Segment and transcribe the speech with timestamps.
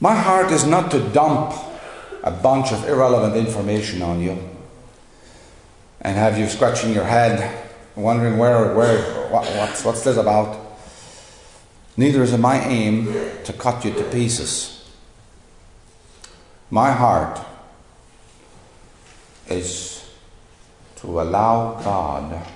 [0.00, 1.54] My heart is not to dump
[2.22, 4.38] a bunch of irrelevant information on you
[6.00, 7.66] and have you scratching your head,
[7.96, 10.56] wondering where, where, what, what's, what's this about.
[11.96, 13.06] Neither is it my aim
[13.42, 14.88] to cut you to pieces.
[16.70, 17.40] My heart
[19.48, 20.08] is
[20.96, 22.46] to allow God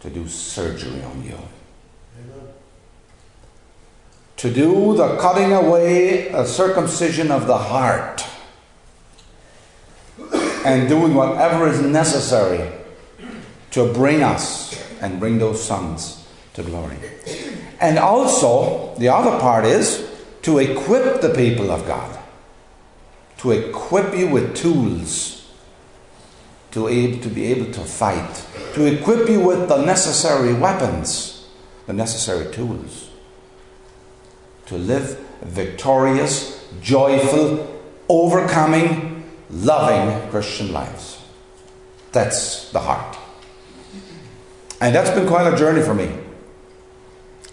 [0.00, 1.38] to do surgery on you.
[4.38, 8.24] To do the cutting away, a circumcision of the heart,
[10.64, 12.70] and doing whatever is necessary
[13.72, 16.96] to bring us and bring those sons to glory.
[17.80, 20.08] And also, the other part is
[20.42, 22.18] to equip the people of God,
[23.38, 25.38] to equip you with tools
[26.72, 31.48] to, able, to be able to fight, to equip you with the necessary weapons,
[31.86, 33.07] the necessary tools,
[34.68, 41.22] to live victorious, joyful, overcoming, loving Christian lives.
[42.12, 43.16] That's the heart.
[44.80, 46.14] And that's been quite a journey for me.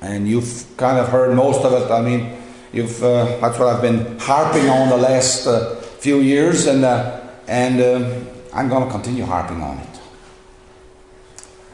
[0.01, 1.91] And you've kind of heard most of it.
[1.91, 2.37] I mean,
[2.71, 7.21] you've uh, that's what I've been harping on the last uh, few years, and uh,
[7.47, 9.99] and um, I'm going to continue harping on it.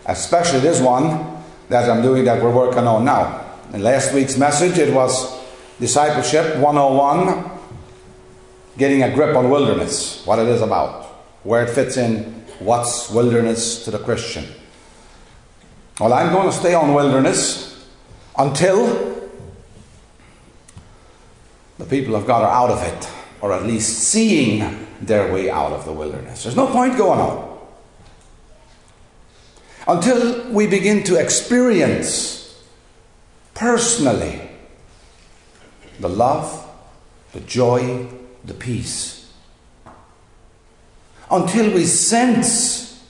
[0.05, 3.45] Especially this one that I'm doing that we're working on now.
[3.73, 5.40] In last week's message, it was
[5.81, 7.49] discipleship 101,
[8.77, 11.05] getting a grip on wilderness, what it is about,
[11.43, 14.45] where it fits in, what's wilderness to the Christian.
[15.99, 17.89] Well, I'm going to stay on wilderness
[18.37, 19.29] until
[21.79, 23.09] the people of God are out of it,
[23.41, 26.43] or at least seeing their way out of the wilderness.
[26.43, 27.59] There's no point going on.
[29.87, 32.63] Until we begin to experience
[33.55, 34.50] personally
[36.01, 36.67] the love,
[37.31, 38.07] the joy,
[38.43, 39.31] the peace.
[41.29, 43.05] Until we sense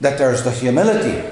[0.00, 1.22] that there's the humility,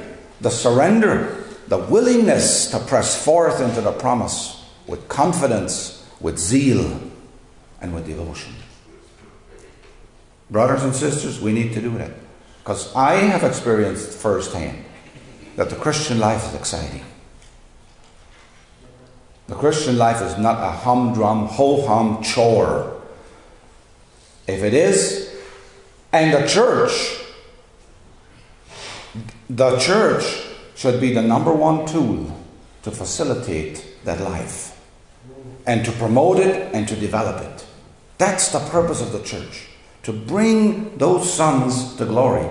[0.40, 7.00] the surrender, the willingness to press forth into the promise with confidence, with zeal,
[7.80, 8.54] and with devotion.
[10.50, 12.12] Brothers and sisters, we need to do that.
[12.62, 14.84] Because I have experienced firsthand
[15.56, 17.04] that the Christian life is exciting.
[19.46, 23.00] The Christian life is not a humdrum, ho hum chore.
[24.46, 25.34] If it is,
[26.12, 27.20] and the church,
[29.50, 30.24] the church
[30.74, 32.40] should be the number one tool
[32.82, 34.80] to facilitate that life
[35.66, 37.66] and to promote it and to develop it.
[38.18, 39.68] That's the purpose of the church
[40.04, 42.46] to bring those sons to glory.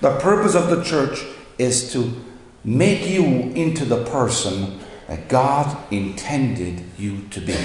[0.00, 1.22] The purpose of the church
[1.58, 2.12] is to
[2.64, 4.80] make you into the person
[5.10, 7.56] that God intended you to be.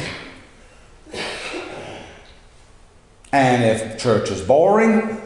[3.31, 5.21] And if church is boring,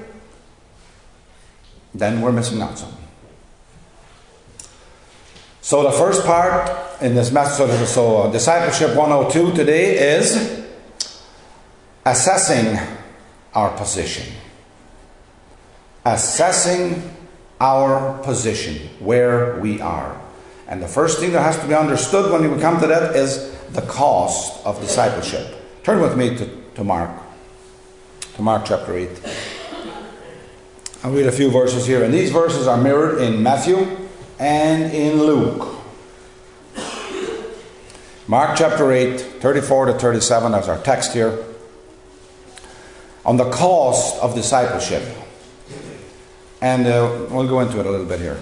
[1.93, 3.07] then we're missing out something.
[5.61, 10.65] So the first part in this message, so discipleship 102 today is
[12.05, 12.77] assessing
[13.53, 14.33] our position.
[16.03, 17.15] Assessing
[17.61, 20.18] our position, where we are.
[20.69, 23.57] And the first thing that has to be understood when we come to that is
[23.71, 25.55] the cost of discipleship.
[25.83, 27.09] Turn with me to, to Mark,
[28.35, 29.09] to Mark chapter 8.
[31.03, 32.03] I'll read a few verses here.
[32.03, 33.97] And these verses are mirrored in Matthew
[34.37, 35.75] and in Luke.
[38.27, 41.45] Mark chapter 8, 34 to 37, that's our text here
[43.25, 45.03] on the cost of discipleship.
[46.61, 48.39] And uh, we'll go into it a little bit here.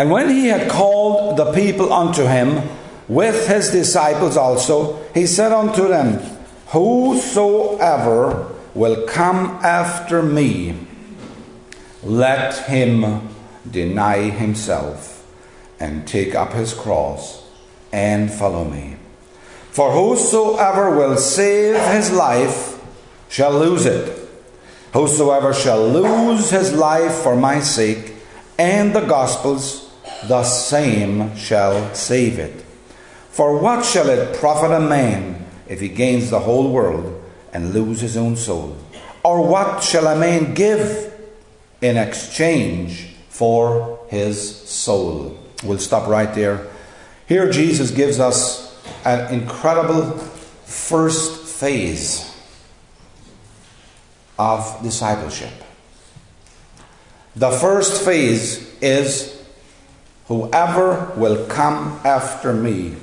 [0.00, 2.70] And when he had called the people unto him
[3.06, 6.20] with his disciples also, he said unto them,
[6.68, 10.86] Whosoever will come after me,
[12.02, 13.28] let him
[13.70, 15.30] deny himself
[15.78, 17.46] and take up his cross
[17.92, 18.96] and follow me.
[19.70, 22.80] For whosoever will save his life
[23.28, 24.18] shall lose it.
[24.94, 28.14] Whosoever shall lose his life for my sake
[28.58, 29.89] and the gospel's,
[30.28, 32.64] the same shall save it.
[33.30, 37.22] For what shall it profit a man if he gains the whole world
[37.52, 38.76] and lose his own soul?
[39.24, 41.12] Or what shall a man give
[41.80, 45.38] in exchange for his soul?
[45.64, 46.66] We'll stop right there.
[47.26, 50.18] Here, Jesus gives us an incredible
[50.64, 52.26] first phase
[54.38, 55.52] of discipleship.
[57.36, 59.39] The first phase is
[60.30, 62.94] whoever will come after me.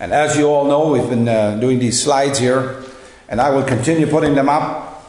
[0.00, 2.82] And as you all know, we've been uh, doing these slides here,
[3.28, 5.04] and I will continue putting them up.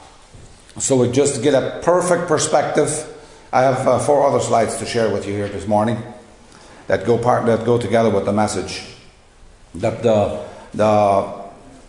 [0.77, 2.89] So we just get a perfect perspective.
[3.53, 5.97] I have uh, four other slides to share with you here this morning
[6.87, 8.83] that go part that go together with the message.
[9.75, 11.45] That the the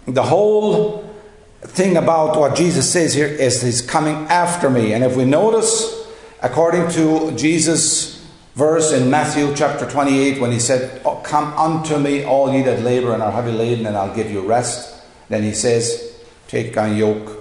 [0.06, 1.12] the whole
[1.60, 4.92] thing about what Jesus says here is he's coming after me.
[4.92, 6.06] And if we notice,
[6.40, 8.15] according to Jesus'
[8.56, 12.82] verse in Matthew chapter 28, when he said, oh, Come unto me, all ye that
[12.82, 15.00] labor and are heavy laden, and I'll give you rest.
[15.28, 16.18] Then he says,
[16.48, 17.38] Take my yoke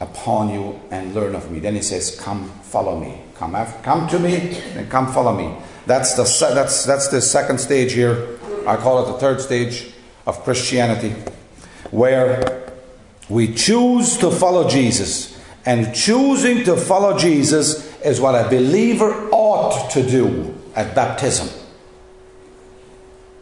[0.00, 1.58] upon you and learn of me.
[1.58, 3.20] Then he says, Come follow me.
[3.34, 5.54] Come after, come to me and come follow me.
[5.84, 8.38] That's the that's that's the second stage here.
[8.66, 9.92] I call it the third stage
[10.26, 11.10] of Christianity,
[11.90, 12.72] where
[13.28, 15.34] we choose to follow Jesus.
[15.66, 21.48] And choosing to follow Jesus is what a believer ought to do at baptism.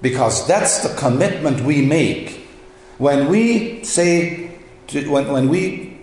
[0.00, 2.48] Because that's the commitment we make.
[2.96, 4.56] When we say,
[4.88, 5.98] to, when, when we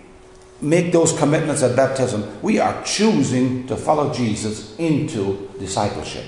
[0.60, 6.24] make those commitments at baptism, we are choosing to follow Jesus into discipleship.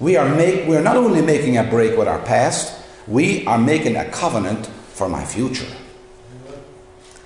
[0.00, 3.58] We are, make, we are not only making a break with our past, we are
[3.58, 5.70] making a covenant for my future.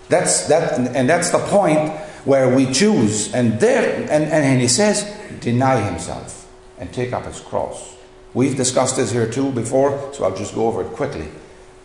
[0.09, 1.93] That's that, and that's the point
[2.29, 3.35] where we choose.
[3.35, 5.03] And there, and, and, he says,
[5.41, 6.47] deny himself
[6.79, 7.97] and take up his cross.
[8.35, 11.29] We've discussed this here too before, so I'll just go over it quickly.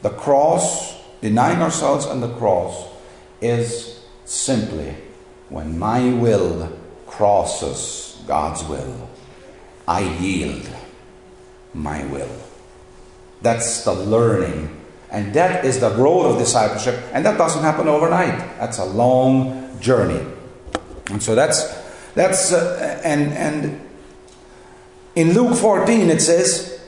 [0.01, 2.89] The cross, denying ourselves and the cross,
[3.39, 4.95] is simply
[5.47, 9.09] when my will crosses God's will,
[9.87, 10.69] I yield
[11.73, 12.35] my will.
[13.41, 16.99] That's the learning and that is the road of discipleship.
[17.13, 18.35] And that doesn't happen overnight.
[18.57, 20.32] That's a long journey.
[21.07, 21.73] And so that's,
[22.13, 23.89] that's uh, and, and
[25.15, 26.81] in Luke 14 it says,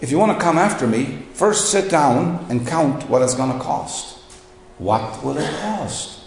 [0.00, 3.52] if you want to come after me, first sit down and count what it's going
[3.52, 4.18] to cost.
[4.78, 6.20] What will it cost?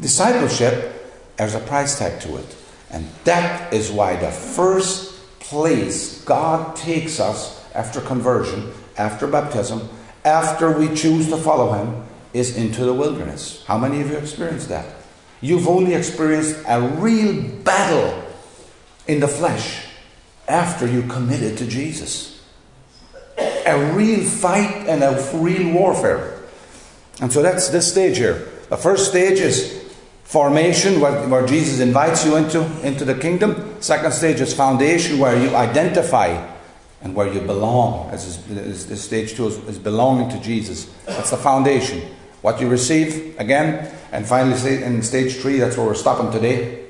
[0.00, 2.56] Discipleship, there's a price tag to it.
[2.90, 9.88] And that is why the first place God takes us after conversion after baptism,
[10.24, 13.64] after we choose to follow Him, is into the wilderness.
[13.66, 14.86] How many of you experienced that?
[15.40, 18.22] You've only experienced a real battle
[19.06, 19.86] in the flesh
[20.46, 22.42] after you committed to Jesus.
[23.38, 26.40] A real fight and a real warfare.
[27.20, 28.48] And so that's this stage here.
[28.68, 29.80] The first stage is
[30.24, 33.80] formation, where, where Jesus invites you into, into the kingdom.
[33.80, 36.46] Second stage is foundation, where you identify
[37.02, 40.92] and where you belong, as is, is stage two is, is, belonging to Jesus.
[41.06, 42.14] That's the foundation.
[42.42, 46.86] What you receive, again, and finally in stage three, that's where we're stopping today,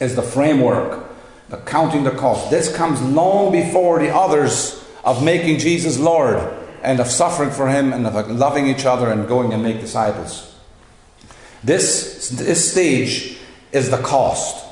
[0.00, 1.04] is the framework,
[1.48, 2.50] the counting the cost.
[2.50, 6.38] This comes long before the others of making Jesus Lord
[6.82, 10.54] and of suffering for Him and of loving each other and going and make disciples.
[11.62, 13.36] This, this stage
[13.72, 14.64] is the cost,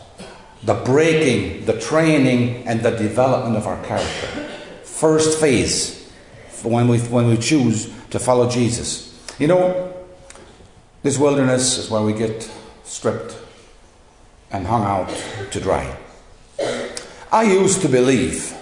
[0.62, 4.48] the breaking, the training, and the development of our character
[5.02, 6.08] first phase
[6.62, 9.12] when we, when we choose to follow Jesus.
[9.40, 9.91] You know,
[11.02, 12.50] this wilderness is where we get
[12.84, 13.37] stripped
[14.50, 15.08] and hung out
[15.50, 15.96] to dry.
[17.32, 18.54] I used to believe,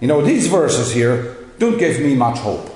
[0.00, 2.74] you know, these verses here don't give me much hope.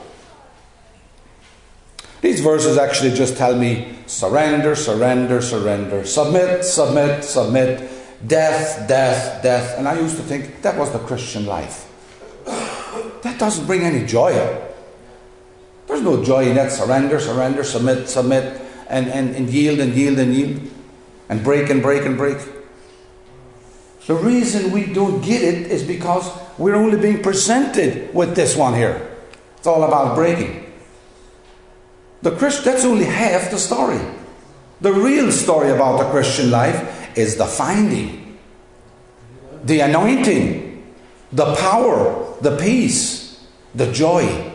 [2.20, 7.90] These verses actually just tell me surrender, surrender, surrender, submit, submit, submit,
[8.26, 9.78] death, death, death.
[9.78, 11.88] And I used to think that was the Christian life.
[13.22, 14.32] That doesn't bring any joy.
[15.86, 16.72] There's no joy in that.
[16.72, 20.60] Surrender, surrender, submit, submit, and, and, and yield and yield and yield,
[21.28, 22.38] and break and break and break.
[24.06, 28.74] The reason we don't get it is because we're only being presented with this one
[28.74, 29.16] here.
[29.56, 30.72] It's all about breaking.
[32.22, 34.00] The Christ, that's only half the story.
[34.80, 38.38] The real story about the Christian life is the finding,
[39.64, 40.92] the anointing,
[41.32, 44.51] the power, the peace, the joy,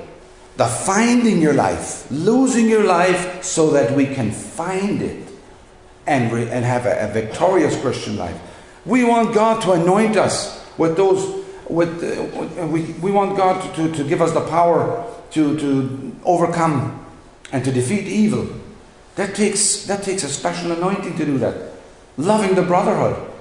[0.58, 5.30] the finding your life, losing your life so that we can find it
[6.06, 8.40] and, re- and have a, a, victorious Christian life.
[8.86, 13.88] We want God to anoint us with those, with, uh, we, we want God to,
[13.88, 17.06] to, to give us the power to, to overcome
[17.52, 18.48] and to defeat evil.
[19.16, 21.78] That takes, that takes a special anointing to do that
[22.18, 23.32] loving the brotherhood,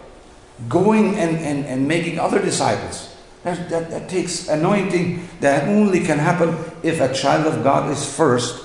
[0.69, 3.16] going and, and, and making other disciples.
[3.47, 8.05] That, that, that takes anointing that only can happen if a child of God is
[8.05, 8.61] first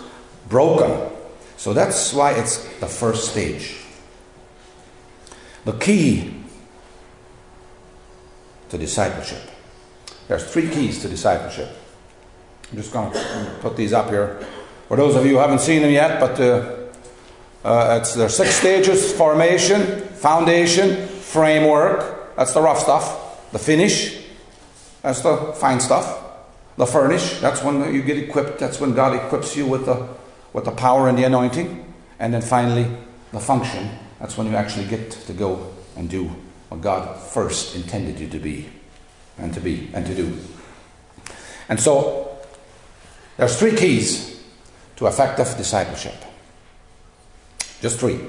[0.49, 1.15] broken.
[1.55, 3.77] So that's why it's the first stage.
[5.65, 6.33] The key
[8.69, 9.51] to discipleship.
[10.27, 11.69] There's three keys to discipleship.
[12.71, 14.43] I'm just going to put these up here.
[14.87, 16.87] For those of you who haven't seen them yet, but uh,
[17.63, 22.35] uh, it's there's six stages: formation, foundation, framework.
[22.35, 23.51] That's the rough stuff.
[23.51, 24.20] The finish.
[25.01, 26.23] That's the fine stuff.
[26.77, 27.39] The furnish.
[27.39, 28.59] That's when you get equipped.
[28.59, 30.07] That's when God equips you with the
[30.53, 31.93] with the power and the anointing.
[32.19, 32.87] And then finally,
[33.31, 33.89] the function.
[34.19, 36.31] That's when you actually get to go and do
[36.69, 38.69] what God first intended you to be
[39.37, 40.37] and to be and to do.
[41.67, 42.37] And so
[43.37, 44.41] there's three keys
[44.97, 46.13] to effective discipleship.
[47.81, 48.19] Just three.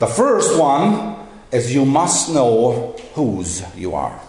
[0.00, 1.16] The first one
[1.52, 4.20] is you must know whose you are.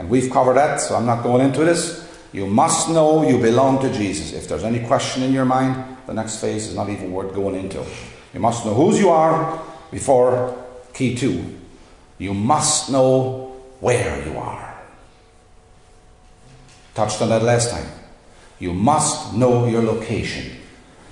[0.00, 2.08] And we've covered that, so I'm not going into this.
[2.32, 4.32] You must know you belong to Jesus.
[4.32, 7.54] If there's any question in your mind, the next phase is not even worth going
[7.54, 7.84] into.
[8.32, 10.56] You must know whose you are before
[10.94, 11.44] key two.
[12.16, 14.80] You must know where you are.
[16.94, 17.86] Touched on that last time.
[18.58, 20.56] You must know your location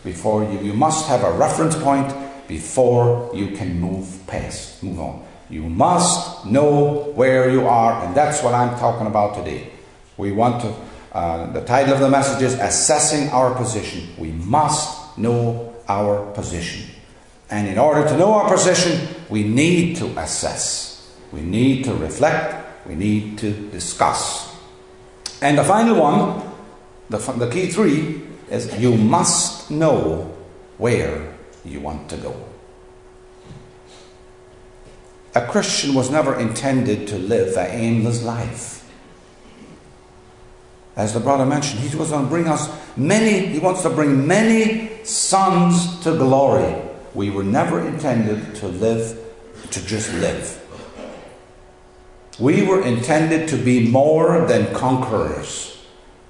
[0.03, 2.11] before you, you must have a reference point
[2.49, 5.28] before you can move past, move on.
[5.51, 9.71] You must know where you are, and that's what I'm talking about today.
[10.17, 10.75] We want to,
[11.13, 14.09] uh, the title of the message is Assessing Our Position.
[14.19, 16.91] We must know our position.
[17.51, 22.87] And in order to know our position, we need to assess, we need to reflect,
[22.87, 24.55] we need to discuss.
[25.41, 26.43] And the final one,
[27.09, 30.35] the, the key three, is you must know
[30.77, 32.48] where you want to go.
[35.39, 38.85] A Christian was never intended to live an aimless life.
[40.97, 44.27] As the brother mentioned, he was going to bring us many, he wants to bring
[44.27, 46.75] many sons to glory.
[47.15, 49.17] We were never intended to live,
[49.71, 50.61] to just live.
[52.41, 55.81] We were intended to be more than conquerors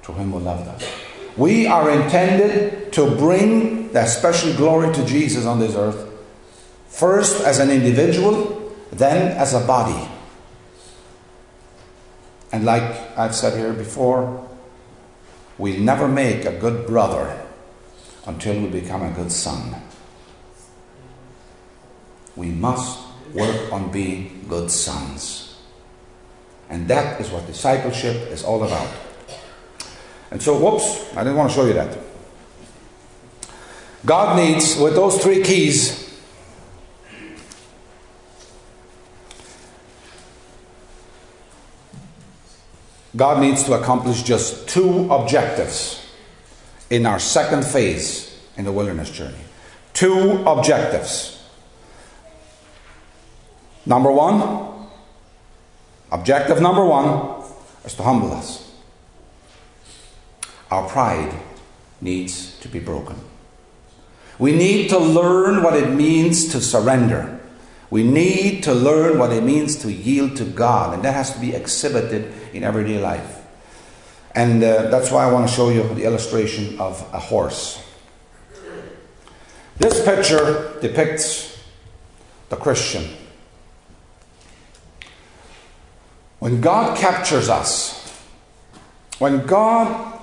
[0.03, 0.87] to him who loved us.
[1.35, 6.12] We are intended to bring that special glory to Jesus on this earth,
[6.88, 8.58] first as an individual,
[8.92, 10.09] then as a body.
[12.52, 14.49] And like I've said here before,
[15.59, 17.47] we'll never make a good brother
[18.26, 19.75] until we become a good son.
[22.37, 23.00] We must
[23.35, 25.57] work on being good sons.
[26.71, 28.88] And that is what discipleship is all about.
[30.30, 31.99] And so, whoops, I didn't want to show you that.
[34.04, 36.08] God needs, with those three keys,
[43.19, 46.07] God needs to accomplish just two objectives
[46.89, 49.43] in our second phase in the wilderness journey.
[49.93, 51.43] Two objectives.
[53.85, 54.87] Number one,
[56.13, 57.43] objective number one
[57.85, 58.73] is to humble us.
[60.71, 61.35] Our pride
[62.01, 63.17] needs to be broken.
[64.39, 67.41] We need to learn what it means to surrender.
[67.91, 71.41] We need to learn what it means to yield to God, and that has to
[71.41, 73.45] be exhibited in everyday life.
[74.35, 77.85] And uh, that's why I want to show you the illustration of a horse.
[79.78, 81.62] This picture depicts
[82.49, 83.05] the Christian.
[86.38, 87.99] When God captures us,
[89.19, 90.21] when God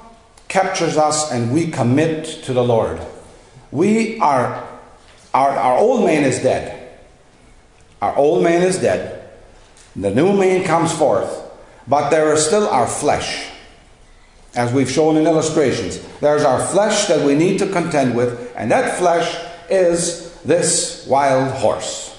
[0.48, 3.00] captures us and we commit to the Lord,
[3.72, 4.66] we are,
[5.34, 6.98] our, our old man is dead.
[8.02, 9.30] Our old man is dead.
[9.96, 11.45] The new man comes forth,
[11.88, 13.50] but there is still our flesh.
[14.56, 18.72] As we've shown in illustrations, there's our flesh that we need to contend with, and
[18.72, 19.38] that flesh
[19.70, 22.18] is this wild horse.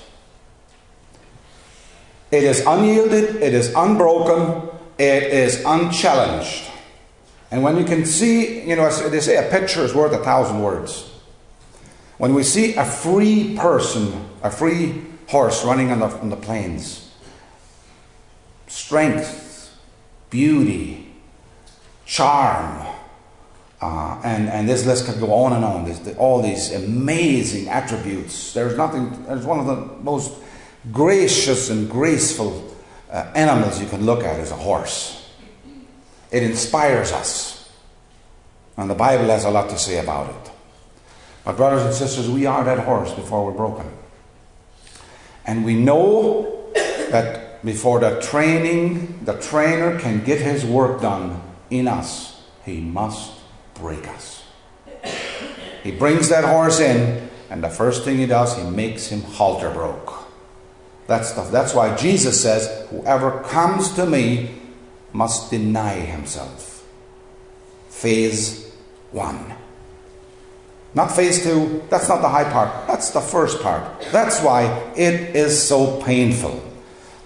[2.30, 4.68] It is unyielded, it is unbroken,
[4.98, 6.64] it is unchallenged.
[7.50, 10.60] And when you can see, you know, they say a picture is worth a thousand
[10.60, 11.10] words.
[12.18, 17.10] When we see a free person, a free horse running on the, on the plains,
[18.66, 19.45] strength,
[20.30, 21.12] beauty,
[22.04, 22.86] charm,
[23.80, 25.84] uh, and, and this list could go on and on.
[25.84, 28.52] There's all these amazing attributes.
[28.52, 30.32] There's nothing, there's one of the most
[30.92, 32.74] gracious and graceful
[33.10, 35.30] uh, animals you can look at is a horse.
[36.30, 37.70] It inspires us.
[38.76, 40.52] And the Bible has a lot to say about it.
[41.44, 43.86] But, brothers and sisters, we are that horse before we're broken.
[45.46, 46.72] And we know
[47.10, 53.32] that before the training, the trainer can get his work done in us, he must
[53.74, 54.44] break us.
[55.82, 59.70] He brings that horse in, and the first thing he does, he makes him halter
[59.70, 60.12] broke.
[61.08, 64.50] That's, the, that's why Jesus says, Whoever comes to me
[65.12, 66.86] must deny himself.
[67.88, 68.72] Phase
[69.10, 69.54] one.
[70.94, 74.02] Not phase two, that's not the high part, that's the first part.
[74.12, 76.65] That's why it is so painful.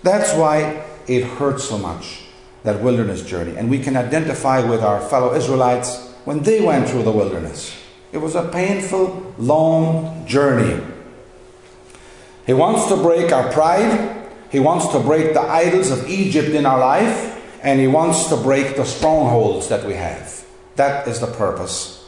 [0.02, 2.22] That's why it hurts so much,
[2.62, 3.56] that wilderness journey.
[3.56, 7.76] And we can identify with our fellow Israelites when they went through the wilderness.
[8.12, 10.82] It was a painful, long journey.
[12.46, 14.28] He wants to break our pride.
[14.50, 17.36] He wants to break the idols of Egypt in our life.
[17.62, 20.44] And he wants to break the strongholds that we have.
[20.76, 22.00] That is the purpose.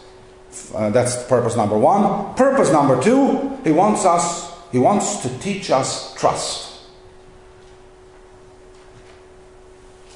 [0.75, 2.35] Uh, that's purpose number one.
[2.35, 6.72] Purpose number two, he wants us, he wants to teach us trust.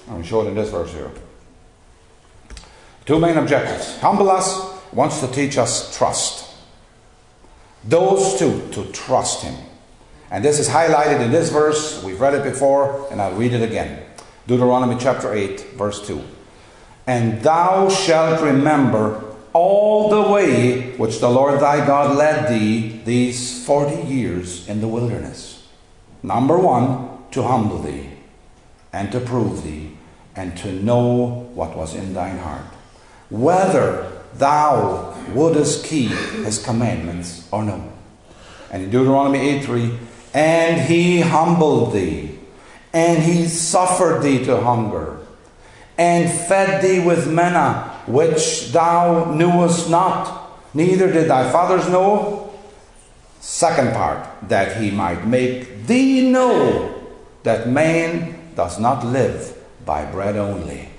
[0.09, 1.11] I'm showing in this verse here.
[3.05, 3.99] Two main objectives.
[4.01, 4.59] Humble us,
[4.93, 6.51] wants to teach us trust.
[7.85, 9.55] Those two, to trust him.
[10.31, 12.03] And this is highlighted in this verse.
[12.03, 14.03] We've read it before, and I'll read it again.
[14.47, 16.23] Deuteronomy chapter 8, verse 2.
[17.07, 19.23] And thou shalt remember
[19.53, 24.89] all the way which the Lord thy God led thee these 40 years in the
[24.89, 25.67] wilderness.
[26.23, 28.11] Number one, to humble thee,
[28.93, 29.96] and to prove thee,
[30.37, 32.67] and to know what was in thine heart.
[33.31, 37.93] Whether thou wouldest keep his commandments or no.
[38.71, 39.99] And in Deuteronomy 8 3,
[40.35, 42.39] and he humbled thee,
[42.93, 45.19] and he suffered thee to hunger,
[45.97, 52.53] and fed thee with manna, which thou knewest not, neither did thy fathers know.
[53.41, 56.93] Second part, that he might make thee know
[57.45, 59.56] that man does not live
[59.87, 60.91] by bread only,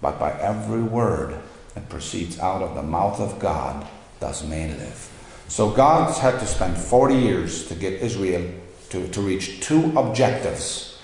[0.00, 1.38] but by every word
[1.74, 3.86] that proceeds out of the mouth of God
[4.20, 5.10] does man live.
[5.48, 8.48] So God's had to spend 40 years to get Israel
[8.90, 10.98] to, to reach two objectives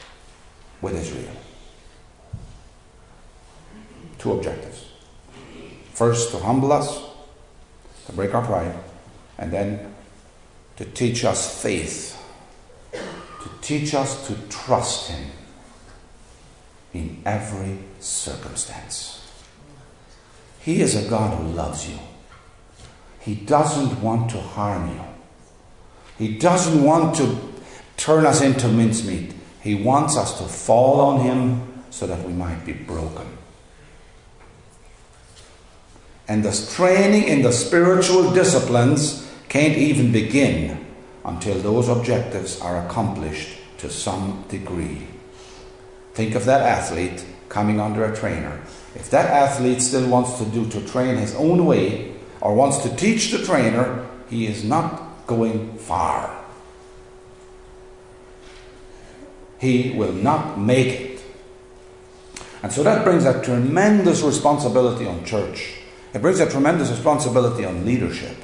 [0.80, 1.34] with Israel.
[4.18, 4.88] Two objectives.
[5.92, 7.02] First, to humble us,
[8.06, 8.74] to break our pride,
[9.38, 9.94] and then
[10.76, 12.22] to teach us faith,
[12.92, 15.30] to teach us to trust Him
[16.96, 19.30] in every circumstance.
[20.60, 21.98] He is a God who loves you.
[23.20, 25.00] He doesn't want to harm you.
[26.18, 27.38] He doesn't want to
[27.96, 29.34] turn us into mincemeat.
[29.60, 33.26] He wants us to fall on Him so that we might be broken.
[36.28, 40.84] And the training in the spiritual disciplines can't even begin
[41.24, 45.06] until those objectives are accomplished to some degree.
[46.16, 48.60] Think of that athlete coming under a trainer
[48.96, 52.96] if that athlete still wants to do to train his own way or wants to
[52.96, 56.44] teach the trainer, he is not going far.
[59.58, 61.22] He will not make it.
[62.62, 65.74] And so that brings a tremendous responsibility on church.
[66.14, 68.36] It brings a tremendous responsibility on leadership.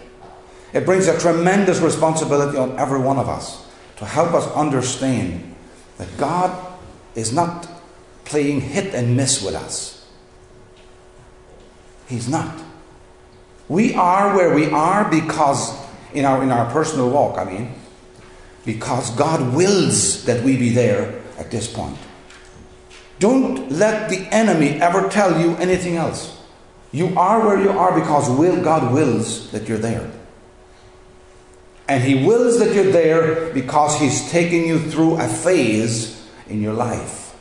[0.74, 5.54] It brings a tremendous responsibility on every one of us to help us understand
[5.96, 6.71] that God
[7.14, 7.68] is not
[8.24, 10.06] playing hit and miss with us.
[12.06, 12.62] He's not.
[13.68, 15.74] We are where we are because,
[16.12, 17.74] in our, in our personal walk, I mean,
[18.64, 21.96] because God wills that we be there at this point.
[23.18, 26.38] Don't let the enemy ever tell you anything else.
[26.90, 30.10] You are where you are because will, God wills that you're there.
[31.88, 36.21] And He wills that you're there because He's taking you through a phase
[36.52, 37.34] in your life.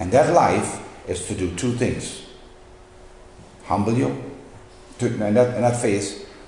[0.00, 2.26] And that life is to do two things
[3.64, 4.20] humble you,
[4.98, 5.80] to, in, that, in that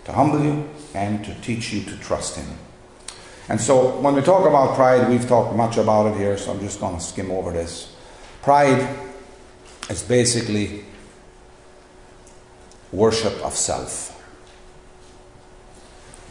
[0.05, 2.59] to humble you and to teach you to trust Him.
[3.49, 6.61] And so when we talk about pride, we've talked much about it here, so I'm
[6.61, 7.95] just going to skim over this.
[8.43, 8.89] Pride
[9.89, 10.85] is basically
[12.91, 14.19] worship of self.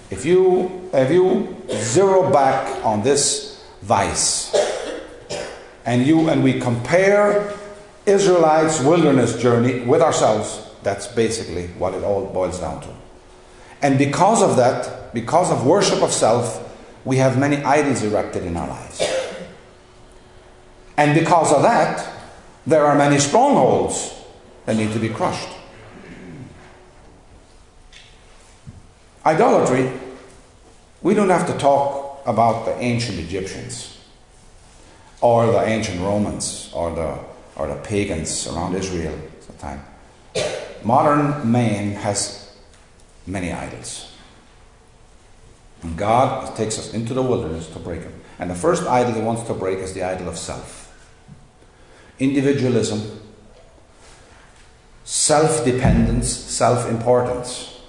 [0.10, 3.51] If you, if you zero back on this
[3.82, 4.56] vice
[5.86, 7.54] and you and we compare
[8.06, 12.89] Israelites' wilderness journey with ourselves, that's basically what it all boils down to.
[13.82, 16.67] And because of that, because of worship of self,
[17.04, 19.02] we have many idols erected in our lives.
[20.98, 22.08] And because of that,
[22.67, 24.13] there are many strongholds
[24.65, 25.50] that need to be crushed.
[29.26, 29.91] Idolatry,
[31.02, 33.98] we don't have to talk about the ancient Egyptians
[35.22, 37.18] or the ancient Romans or the,
[37.56, 39.84] or the pagans around Israel at the time
[40.84, 42.54] modern man has
[43.28, 44.12] many idols.
[45.82, 48.14] And God takes us into the wilderness to break them.
[48.40, 50.80] And the first idol he wants to break is the idol of self.
[52.20, 53.20] individualism,
[55.04, 57.82] self dependence, self importance,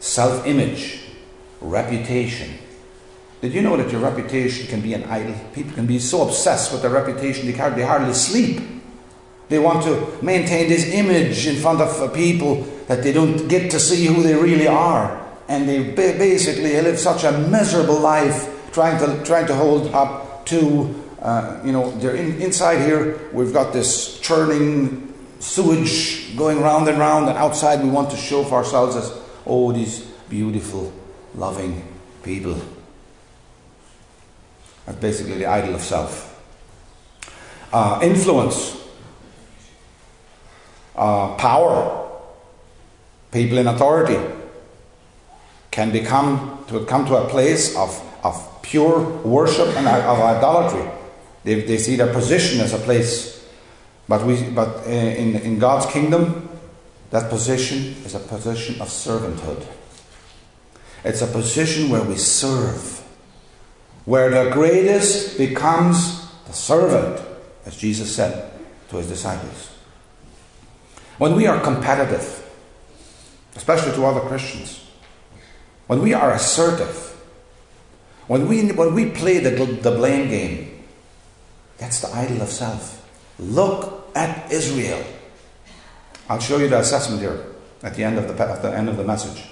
[0.00, 1.01] self image,
[1.62, 2.58] reputation.
[3.40, 5.34] Did you know that your reputation can be an idol?
[5.52, 8.60] People can be so obsessed with their reputation they hardly, hardly sleep.
[9.48, 13.80] They want to maintain this image in front of people that they don't get to
[13.80, 15.20] see who they really are.
[15.48, 20.94] And they basically live such a miserable life trying to, trying to hold up to,
[21.20, 26.98] uh, you know, they're in, inside here, we've got this churning sewage going round and
[26.98, 29.12] round, and outside we want to show for ourselves as,
[29.46, 30.92] oh, these beautiful,
[31.34, 31.82] loving
[32.22, 32.60] people.
[34.86, 36.28] That's basically the idol of self.
[37.72, 38.76] Uh, influence,
[40.96, 42.10] uh, power,
[43.30, 44.18] people in authority
[45.70, 47.90] can become to come to a place of,
[48.24, 50.88] of pure worship and of idolatry.
[51.44, 53.46] They, they see their position as a place,
[54.08, 56.48] but we but uh, in, in God's kingdom,
[57.10, 59.66] that position is a position of servanthood.
[61.04, 63.02] It's a position where we serve
[64.04, 67.24] where the greatest becomes the servant,
[67.64, 68.52] as Jesus said
[68.90, 69.70] to his disciples.
[71.18, 72.44] When we are competitive,
[73.54, 74.84] especially to other Christians,
[75.86, 77.10] when we are assertive,
[78.26, 80.84] when we, when we play the, the blame game,
[81.78, 82.98] that's the idol of self.
[83.38, 85.04] Look at Israel.
[86.28, 87.44] I'll show you the assessment here
[87.82, 89.51] at the end of the, at the end of the message.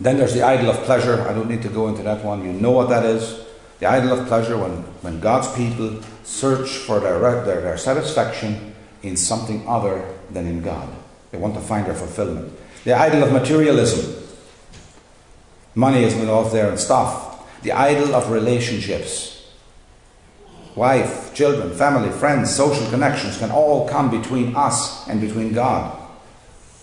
[0.00, 1.22] Then there's the idol of pleasure.
[1.22, 2.44] I don't need to go into that one.
[2.44, 3.44] You know what that is.
[3.78, 4.70] The idol of pleasure when,
[5.02, 10.88] when God's people search for their, their, their satisfaction in something other than in God.
[11.30, 12.52] They want to find their fulfillment.
[12.84, 14.22] The idol of materialism.
[15.74, 17.62] Money is involved there and stuff.
[17.62, 19.50] The idol of relationships.
[20.74, 25.98] Wife, children, family, friends, social connections can all come between us and between God.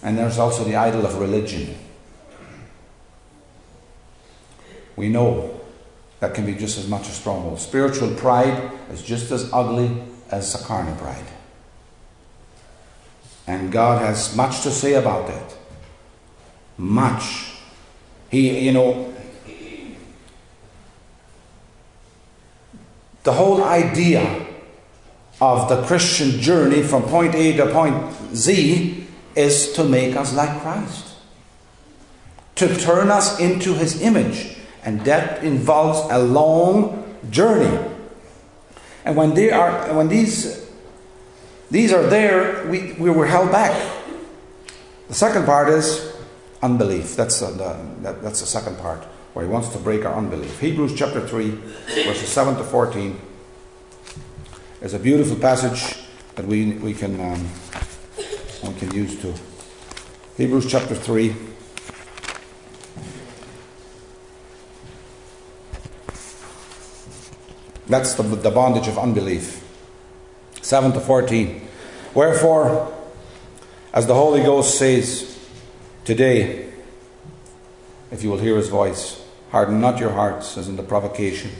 [0.02, 1.76] And there's also the idol of religion
[4.96, 5.60] we know
[6.20, 7.60] that can be just as much a stronghold.
[7.60, 11.26] Spiritual pride is just as ugly as a carnal pride.
[13.46, 15.56] And God has much to say about that.
[16.78, 17.56] Much.
[18.30, 19.14] He, you know,
[23.24, 24.48] the whole idea
[25.42, 30.62] of the Christian journey from point A to point Z is to make us like
[30.62, 31.16] Christ,
[32.56, 34.58] to turn us into His image.
[34.86, 37.80] And that involves a long journey.
[39.06, 40.64] And when they are when these
[41.74, 43.74] these are there, we, we were held back.
[45.08, 46.14] The second part is
[46.62, 47.16] unbelief.
[47.16, 50.60] That's uh, the, that, that's the second part where he wants to break our unbelief.
[50.60, 51.50] Hebrews chapter 3,
[52.06, 53.20] verses 7 to 14
[54.82, 55.98] is a beautiful passage
[56.36, 57.50] that we, we, can, um,
[58.64, 59.34] we can use to.
[60.38, 61.36] Hebrews chapter 3.
[67.88, 69.64] That's the, the bondage of unbelief.
[70.62, 71.68] 7 to 14.
[72.14, 72.94] Wherefore,
[73.94, 75.38] as the Holy Ghost says
[76.06, 76.72] today,
[78.12, 81.52] if you will hear his voice, harden not your hearts as in the provocation.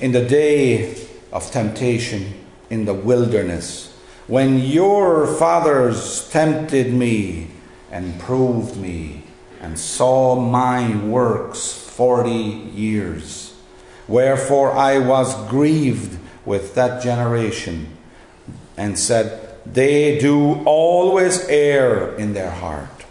[0.00, 0.94] In the day
[1.32, 3.94] of temptation in the wilderness,
[4.26, 7.48] when your fathers tempted me
[7.90, 9.24] and proved me
[9.60, 13.47] and saw my works forty years.
[14.08, 17.94] Wherefore I was grieved with that generation
[18.76, 23.04] and said, They do always err in their heart,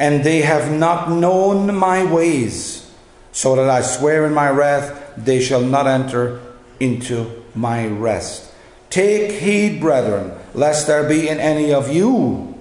[0.00, 2.90] and they have not known my ways,
[3.30, 6.40] so that I swear in my wrath, they shall not enter
[6.80, 8.50] into my rest.
[8.90, 12.58] Take heed, brethren, lest there be in any of you,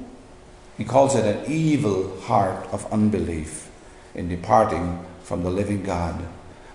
[0.78, 3.70] he calls it an evil heart of unbelief
[4.13, 6.24] in departing from the living God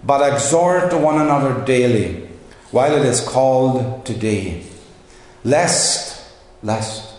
[0.07, 2.29] but exhort one another daily,
[2.71, 4.63] while it is called today,
[5.43, 6.25] lest,
[6.63, 7.13] lest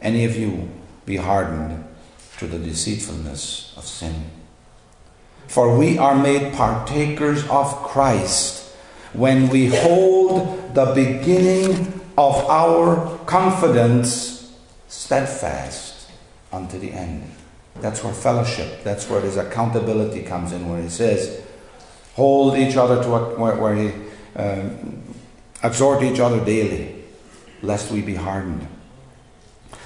[0.00, 0.68] any of you
[1.06, 1.84] be hardened
[2.38, 4.24] to the deceitfulness of sin.
[5.46, 8.74] For we are made partakers of Christ
[9.12, 14.52] when we hold the beginning of our confidence
[14.88, 16.10] steadfast
[16.52, 17.22] unto the end.
[17.76, 21.42] That's where fellowship, that's where this accountability comes in, where he says,
[22.14, 23.92] hold each other to a, where, where he
[24.36, 25.02] um,
[25.62, 27.02] exhort each other daily,
[27.62, 28.66] lest we be hardened.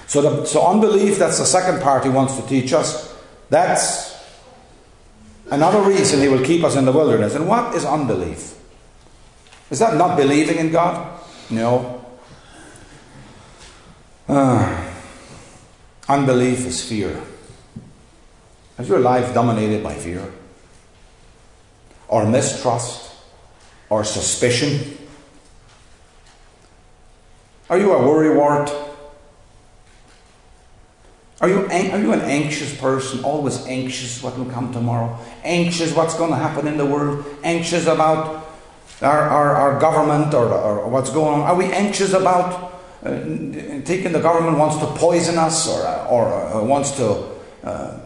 [0.07, 3.15] So, the, so unbelief, that's the second part he wants to teach us.
[3.49, 4.17] That's
[5.51, 7.35] another reason he will keep us in the wilderness.
[7.35, 8.57] And what is unbelief?
[9.69, 11.19] Is that not believing in God?
[11.49, 12.05] No.
[14.27, 14.93] uh,
[16.07, 17.21] unbelief is fear.
[18.79, 20.31] Is your life dominated by fear?
[22.07, 23.13] Or mistrust?
[23.89, 24.97] Or suspicion?
[27.69, 28.73] Are you a worrywart?
[31.39, 35.19] Are you, are you an anxious person, always anxious what will come tomorrow?
[35.43, 37.25] Anxious what's going to happen in the world?
[37.43, 38.47] Anxious about
[39.01, 41.41] our, our, our government or, or what's going on?
[41.41, 43.11] Are we anxious about uh,
[43.85, 47.25] thinking the government wants to poison us or, or uh, wants to.
[47.63, 47.99] Uh,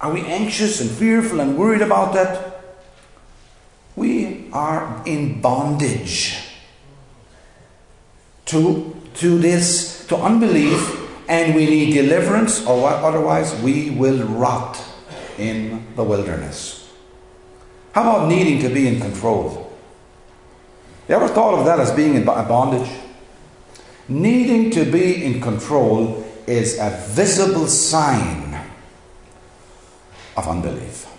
[0.00, 2.49] are we anxious and fearful and worried about that?
[4.52, 6.38] Are in bondage
[8.46, 14.82] to, to this, to unbelief and we need deliverance, or what, otherwise we will rot
[15.38, 16.90] in the wilderness.
[17.92, 19.72] How about needing to be in control?
[21.08, 22.90] You ever thought of that as being in bondage?
[24.08, 28.58] Needing to be in control is a visible sign
[30.36, 31.09] of unbelief.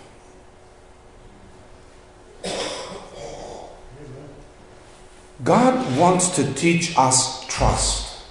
[5.44, 8.22] God wants to teach us trust.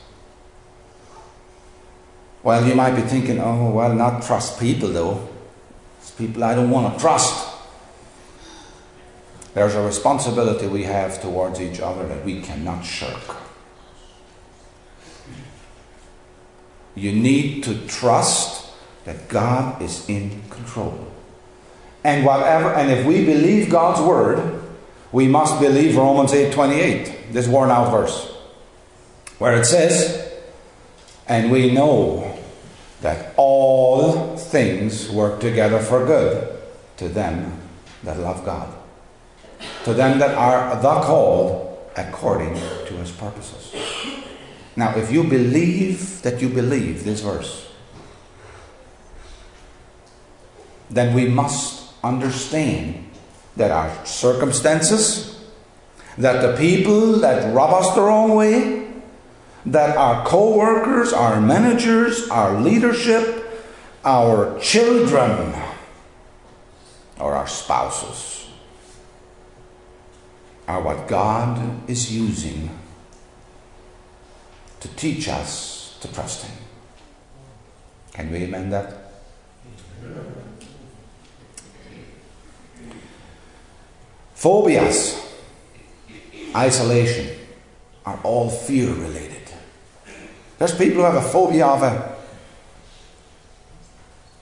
[2.44, 5.30] Well, you might be thinking, oh, well, not trust people though.
[6.00, 7.50] It's people I don't want to trust.
[9.54, 13.36] There's a responsibility we have towards each other that we cannot shirk.
[16.96, 18.72] You need to trust
[19.06, 21.08] that God is in control.
[22.04, 24.61] And whatever and if we believe God's word,
[25.12, 28.32] we must believe Romans 8:28, this worn out verse,
[29.40, 30.32] where it says,
[31.28, 32.38] and we know
[33.02, 36.48] that all things work together for good
[36.98, 37.60] to them
[38.04, 38.70] that love God,
[39.86, 43.74] to them that are the called according to his purposes.
[44.76, 47.68] Now, if you believe that you believe this verse,
[50.90, 53.11] then we must understand
[53.56, 55.40] that our circumstances,
[56.18, 58.88] that the people that rub us the wrong way,
[59.66, 63.46] that our co workers, our managers, our leadership,
[64.04, 65.54] our children,
[67.20, 68.48] or our spouses
[70.68, 72.70] are what God is using
[74.80, 76.58] to teach us to trust Him.
[78.14, 79.14] Can we amen that?
[84.42, 85.22] Phobias,
[86.56, 87.38] isolation,
[88.04, 89.44] are all fear related.
[90.58, 92.16] There's people who have a phobia of a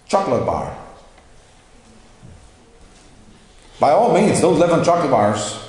[0.07, 0.73] chocolate bar.
[3.77, 5.59] By all means, don't live on chocolate bars.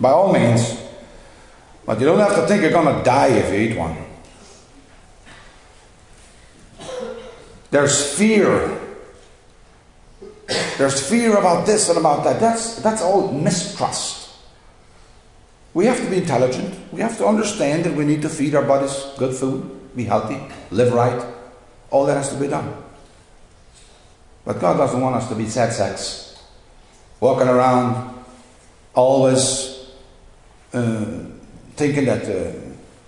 [0.00, 0.80] By all means.
[1.84, 3.96] But you don't have to think you're going to die if you eat one.
[7.72, 8.89] There's fear.
[10.78, 12.40] There's fear about this and about that.
[12.40, 14.30] That's, that's all mistrust.
[15.74, 16.74] We have to be intelligent.
[16.92, 20.38] We have to understand that we need to feed our bodies good food be healthy,
[20.70, 21.22] live right.
[21.90, 22.72] All that has to be done.
[24.44, 26.42] But God doesn't want us to be sad sacks,
[27.18, 28.24] walking around
[28.94, 29.90] always
[30.72, 31.24] uh,
[31.76, 32.52] thinking that uh,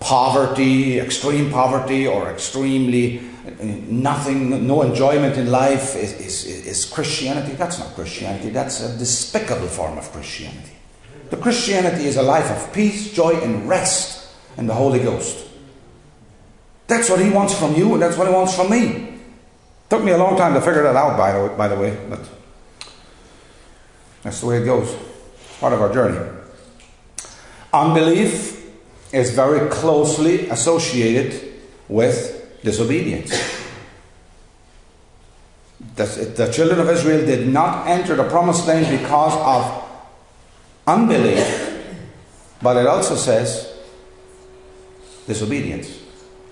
[0.01, 3.23] poverty, extreme poverty, or extremely
[3.65, 7.53] nothing, no enjoyment in life is, is, is Christianity.
[7.55, 10.73] That's not Christianity, that's a despicable form of Christianity.
[11.31, 15.49] The Christianity is a life of peace, joy, and rest in the Holy Ghost.
[16.87, 19.19] That's what he wants from you, and that's what he wants from me.
[19.89, 21.99] Took me a long time to figure that out, by the way, by the way
[22.09, 22.21] but
[24.23, 24.95] that's the way it goes.
[25.61, 26.19] Part of our journey.
[27.73, 28.71] Unbelief
[29.13, 31.53] is very closely associated
[31.89, 32.32] with
[32.63, 33.31] disobedience.
[35.97, 39.85] The children of Israel did not enter the promised land because of
[40.87, 41.85] unbelief,
[42.63, 43.69] but it also says
[45.27, 46.03] disobedience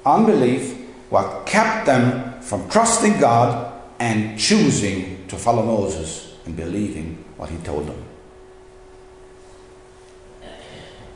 [0.05, 0.77] unbelief
[1.11, 7.59] what kept them from trusting God and choosing to follow Moses and believing what he
[7.59, 8.03] told them.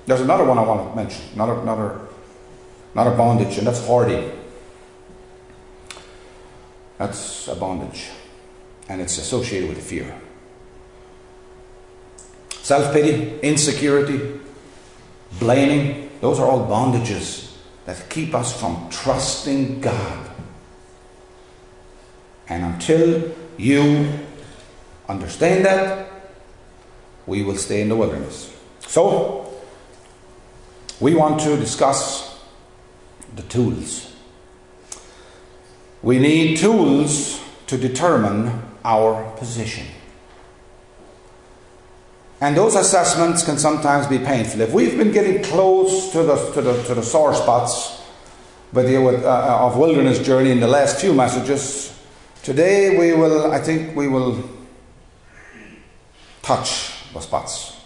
[0.07, 2.01] There's another one I want to mention, another, another,
[2.93, 4.31] another bondage, and that's hoarding.
[6.99, 8.11] That's a bondage,
[8.89, 10.15] and it's associated with fear.
[12.63, 14.41] Self pity, insecurity,
[15.39, 17.55] blaming, those are all bondages
[17.85, 20.31] that keep us from trusting God.
[22.49, 24.19] And until you
[25.09, 26.09] understand that,
[27.27, 28.55] we will stay in the wilderness.
[28.87, 29.53] So,
[31.01, 32.39] we want to discuss
[33.35, 34.14] the tools.
[36.05, 39.87] We need tools to determine our position.
[42.43, 44.61] And those assessments can sometimes be painful.
[44.61, 48.03] If we've been getting close to the, to the, to the sore spots
[48.75, 51.99] with the, with, uh, of wilderness journey in the last few messages,
[52.43, 54.47] today we will, I think, we will
[56.43, 57.81] touch the spots.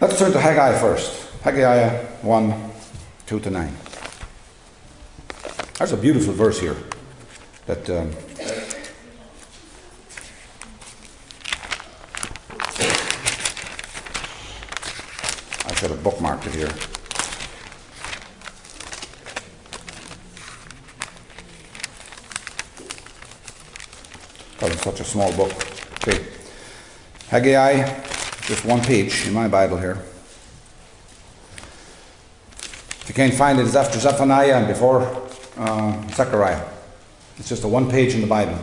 [0.00, 1.30] Let's turn to Haggai first.
[1.42, 2.70] Haggai 1
[3.26, 3.89] 2 to 9.
[5.80, 6.76] There's a beautiful verse here
[7.64, 7.88] that.
[7.88, 8.10] Um,
[15.64, 16.68] I should have bookmarked it here.
[24.52, 25.50] Because it's such a small book.
[26.06, 26.26] Okay.
[27.28, 28.02] Haggai,
[28.42, 29.96] just one page in my Bible here.
[33.00, 35.29] If you can't find it, it's after Zephaniah and before
[35.60, 36.66] uh, Zechariah.
[37.38, 38.58] It's just a one page in the Bible.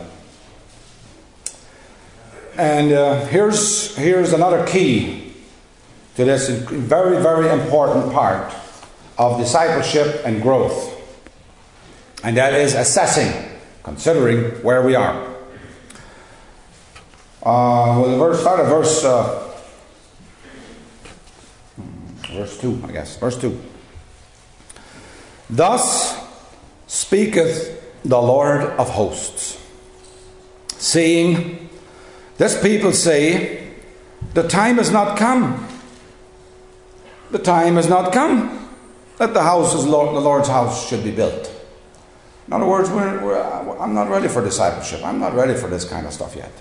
[2.56, 5.32] And uh, here's, here's another key
[6.16, 8.52] to this very, very important part
[9.16, 10.96] of discipleship and growth.
[12.24, 13.32] And that is assessing,
[13.84, 15.14] considering where we are.
[17.40, 19.54] Uh, well, the verse, start at verse, uh,
[22.32, 23.16] verse 2, I guess.
[23.16, 23.62] Verse 2.
[25.50, 26.07] Thus
[27.08, 29.58] speaketh the Lord of hosts,
[30.76, 31.70] saying,
[32.36, 33.72] This people say,
[34.34, 35.66] The time has not come.
[37.30, 38.68] The time has not come
[39.16, 41.50] that the house is Lord, the Lord's house should be built.
[42.46, 45.02] In other words, we're, we're, I'm not ready for discipleship.
[45.02, 46.52] I'm not ready for this kind of stuff yet.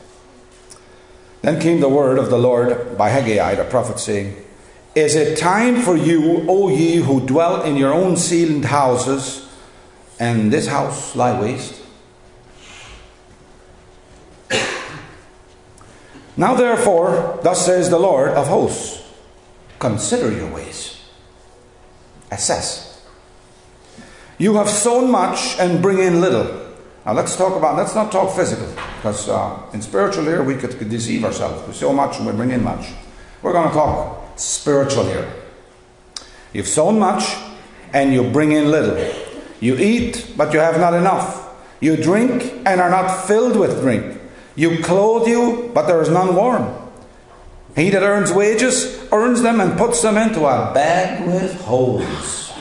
[1.42, 4.34] Then came the word of the Lord by Haggai, the prophet, saying,
[4.96, 9.47] Is it time for you, O ye who dwell in your own ceiled houses,
[10.20, 11.82] and this house lie waste?
[16.38, 19.04] Now therefore, thus says the Lord of hosts,
[19.80, 21.02] consider your ways.
[22.32, 22.88] Assess.
[24.38, 26.68] You have sown much and bring in little.
[27.06, 30.78] Now let's talk about, let's not talk physical, because uh, in spiritual here we could,
[30.78, 31.68] could deceive ourselves.
[31.68, 32.86] We sow much and we bring in much.
[33.42, 35.32] We're going to talk spiritual here.
[36.54, 37.36] You've sown much
[37.94, 39.27] and you bring in little.
[39.60, 41.46] You eat, but you have not enough.
[41.80, 44.20] You drink and are not filled with drink.
[44.56, 46.74] You clothe you, but there is none warm.
[47.76, 52.52] He that earns wages earns them and puts them into a bag with holes.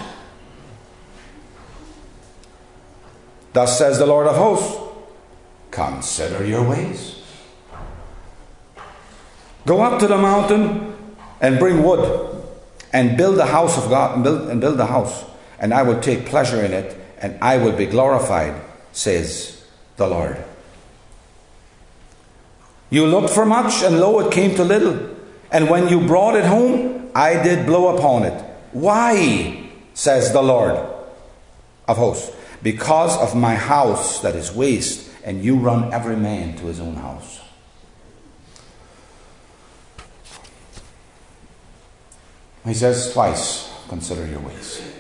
[3.55, 4.83] Thus says the Lord of hosts
[5.71, 7.23] Consider your ways.
[9.67, 10.97] Go up to the mountain
[11.41, 12.45] and bring wood
[12.93, 15.25] and build the house of God and build, and build the house,
[15.59, 18.61] and I will take pleasure in it, and I will be glorified,
[18.93, 19.65] says
[19.97, 20.43] the Lord.
[22.91, 25.17] You looked for much, and lo, it came to little.
[25.51, 28.45] And when you brought it home, I did blow upon it.
[28.73, 29.63] Why?
[29.95, 30.77] says the Lord
[31.89, 32.31] of hosts.
[32.63, 36.97] Because of my house that is waste, and you run every man to his own
[36.97, 37.41] house.
[42.65, 44.96] He says twice, consider your ways.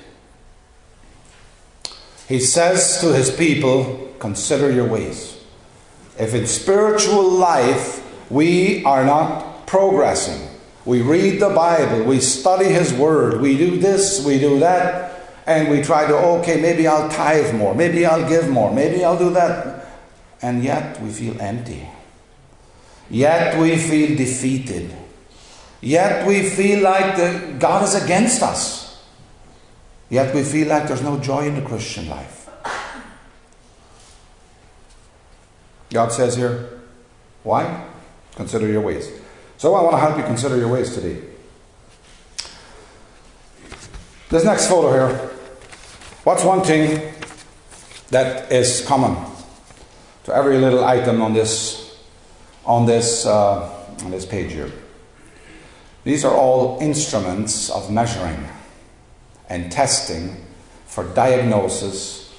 [2.28, 5.36] He says to his people, consider your ways.
[6.18, 10.48] If in spiritual life we are not progressing,
[10.86, 15.68] we read the Bible, we study His Word, we do this, we do that, and
[15.68, 19.30] we try to, okay, maybe I'll tithe more, maybe I'll give more, maybe I'll do
[19.30, 19.84] that.
[20.40, 21.88] And yet we feel empty.
[23.10, 24.94] Yet we feel defeated.
[25.80, 28.85] Yet we feel like the, God is against us.
[30.08, 32.48] Yet we feel like there's no joy in the Christian life.
[35.90, 36.80] God says here,
[37.42, 37.86] why?
[38.34, 39.10] Consider your ways.
[39.56, 41.22] So I want to help you consider your ways today.
[44.28, 45.30] This next photo here.
[46.24, 47.14] What's one thing
[48.10, 49.16] that is common
[50.24, 51.96] to every little item on this
[52.64, 53.72] on this uh,
[54.04, 54.72] on this page here?
[56.02, 58.48] These are all instruments of measuring
[59.48, 60.44] and testing
[60.86, 62.32] for diagnosis.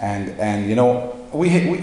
[0.00, 1.78] And, and you know, we, we,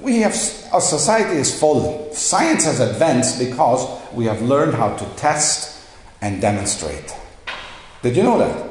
[0.00, 0.34] we have,
[0.72, 2.12] our society is full.
[2.12, 5.84] Science has advanced because we have learned how to test
[6.20, 7.14] and demonstrate.
[8.02, 8.70] Did you know that?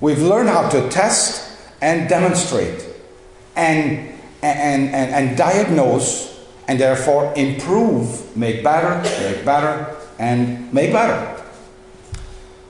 [0.00, 2.84] We've learned how to test and demonstrate
[3.56, 6.28] and, and, and, and diagnose
[6.68, 11.42] and therefore improve, make better, make better, and make better.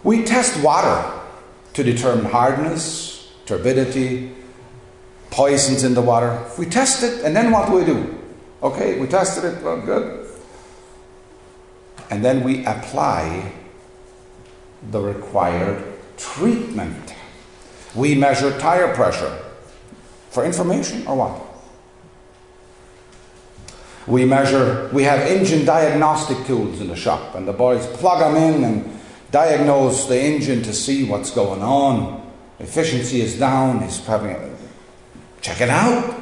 [0.05, 1.18] We test water
[1.79, 4.33] to determine hardness, turbidity,
[5.31, 6.45] poisons in the water.
[6.59, 8.19] We test it, and then what do we do?
[8.65, 10.29] Okay, we tested it, well, good.
[12.11, 13.53] And then we apply
[14.91, 15.85] the required
[16.17, 17.15] treatment.
[17.95, 19.39] We measure tire pressure
[20.31, 21.43] for information or what?
[24.09, 28.35] We measure, we have engine diagnostic tools in the shop, and the boys plug them
[28.35, 28.98] in and
[29.31, 32.33] diagnose the engine to see what's going on.
[32.59, 34.57] Efficiency is down, he's having a,
[35.41, 36.19] check it out.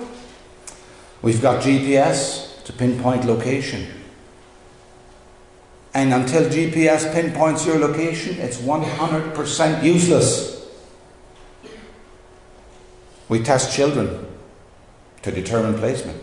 [1.22, 3.86] We've got GPS to pinpoint location.
[5.94, 10.68] And until GPS pinpoints your location, it's 100% useless.
[13.28, 14.26] We test children
[15.22, 16.22] to determine placement.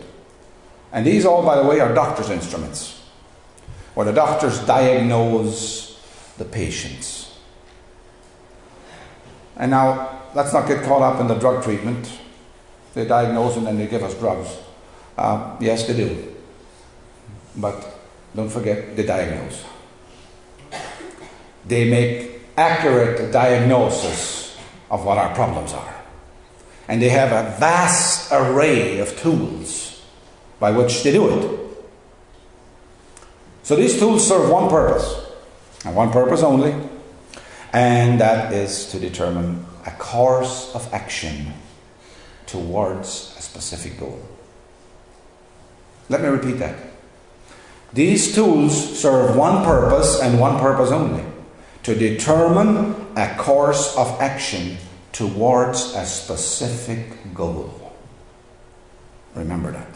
[0.92, 3.02] And these all, by the way, are doctor's instruments,
[3.94, 5.93] where the doctors diagnose
[6.38, 7.38] the patients.
[9.56, 12.18] And now, let's not get caught up in the drug treatment.
[12.94, 14.56] They diagnose and then they give us drugs.
[15.16, 16.34] Uh, yes, they do.
[17.56, 17.86] But
[18.34, 19.64] don't forget, they diagnose.
[21.66, 24.56] They make accurate diagnosis
[24.90, 25.94] of what our problems are.
[26.88, 30.02] And they have a vast array of tools
[30.60, 31.60] by which they do it.
[33.62, 35.23] So these tools serve one purpose,
[35.84, 36.74] and one purpose only,
[37.72, 41.52] and that is to determine a course of action
[42.46, 44.20] towards a specific goal.
[46.08, 46.76] Let me repeat that.
[47.92, 51.24] These tools serve one purpose and one purpose only
[51.84, 54.78] to determine a course of action
[55.12, 57.92] towards a specific goal.
[59.34, 59.88] Remember that.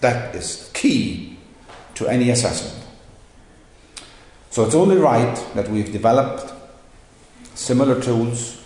[0.00, 1.36] That is key
[1.94, 2.79] to any assessment.
[4.50, 6.52] So it's only right that we've developed
[7.54, 8.60] similar tools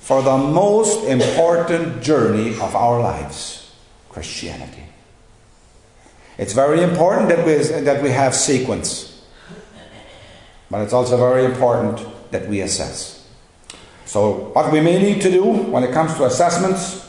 [0.00, 3.74] for the most important journey of our lives
[4.10, 4.84] Christianity.
[6.36, 9.22] It's very important that we, that we have sequence,
[10.70, 13.26] but it's also very important that we assess.
[14.04, 17.08] So, what we may need to do when it comes to assessments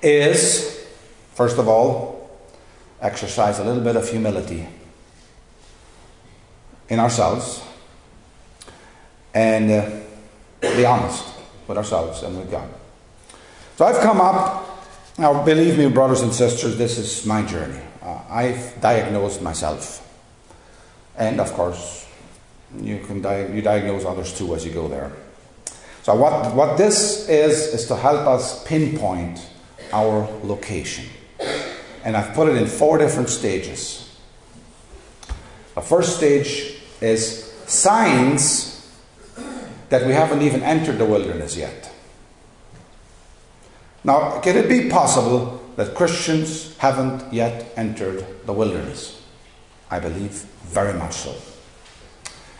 [0.00, 0.86] is,
[1.34, 2.30] first of all,
[3.00, 4.66] exercise a little bit of humility
[6.88, 7.62] in ourselves
[9.34, 10.00] and uh,
[10.60, 11.24] be honest
[11.66, 12.68] with ourselves and with God.
[13.76, 14.86] So, I've come up,
[15.18, 20.04] now believe me, brothers and sisters, this is my journey uh, I've diagnosed myself.
[21.16, 22.06] And of course,
[22.80, 25.12] you can di- you diagnose others too as you go there.
[26.02, 29.46] So what, what this is is to help us pinpoint
[29.92, 31.04] our location.
[32.04, 34.16] And I've put it in four different stages.
[35.74, 38.74] The first stage is signs
[39.88, 41.92] that we haven't even entered the wilderness yet.
[44.04, 49.22] Now, can it be possible that Christians haven't yet entered the wilderness?
[49.90, 50.32] I believe
[50.64, 51.34] very much so.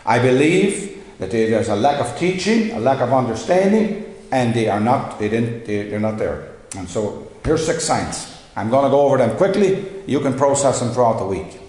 [0.04, 4.80] I believe that there's a lack of teaching, a lack of understanding, and they are
[4.80, 6.48] not, they didn't, they, they're not there.
[6.76, 8.34] And so here's six signs.
[8.56, 9.86] I'm going to go over them quickly.
[10.06, 11.60] You can process them throughout the week.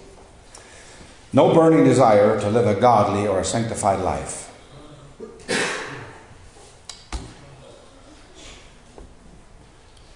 [1.32, 4.50] No burning desire to live a godly or a sanctified life.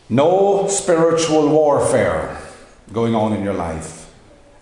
[0.08, 2.40] No spiritual warfare
[2.92, 4.12] going on in your life,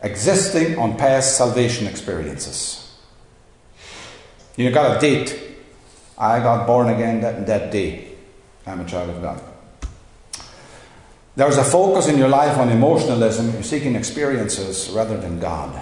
[0.02, 2.96] existing on past salvation experiences.
[4.56, 5.38] You got a date.
[6.18, 8.12] I got born again that, that day.
[8.66, 9.42] I'm a child of God.
[11.34, 13.52] There's a focus in your life on emotionalism.
[13.52, 15.80] You're seeking experiences rather than God.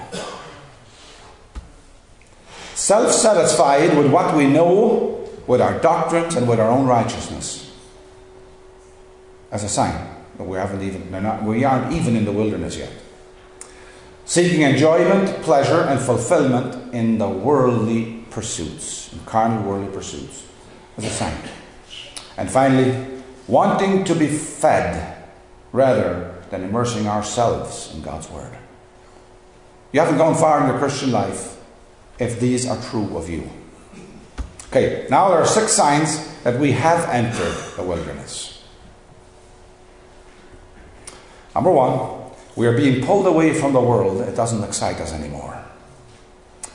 [2.81, 7.71] Self satisfied with what we know, with our doctrines, and with our own righteousness
[9.53, 9.93] as a sign
[10.39, 12.91] that we haven't even not, we aren't even in the wilderness yet.
[14.25, 20.47] Seeking enjoyment, pleasure, and fulfillment in the worldly pursuits, in carnal worldly pursuits,
[20.97, 21.37] as a sign.
[22.39, 25.23] And finally, wanting to be fed
[25.73, 28.57] rather than immersing ourselves in God's Word.
[29.93, 31.59] You haven't gone far in your Christian life
[32.21, 33.51] if these are true of you.
[34.69, 38.63] Okay, now there are six signs that we have entered the wilderness.
[41.55, 44.21] Number one, we are being pulled away from the world.
[44.21, 45.65] It doesn't excite us anymore.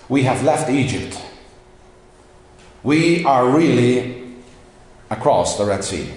[0.09, 1.21] We have left Egypt.
[2.83, 4.35] We are really
[5.09, 6.11] across the Red Sea.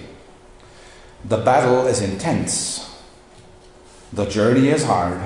[1.23, 2.85] The battle is intense.
[4.11, 5.21] The journey is hard.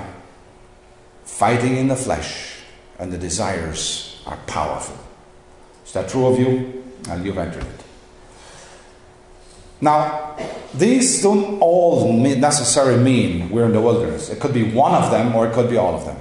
[1.24, 2.53] Fighting in the flesh
[3.00, 4.98] and the desires are powerful.
[5.86, 6.84] Is that true of you?
[7.10, 7.84] And you've entered it.
[9.82, 10.38] Now,
[10.74, 14.30] these don't all necessarily mean we're in the wilderness.
[14.30, 16.18] It could be one of them or it could be all of them.